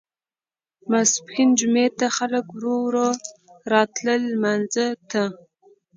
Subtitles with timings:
[0.89, 3.07] ماسپښین جمعې ته خلک ورو ورو
[3.71, 5.23] راتلل لمانځه ته.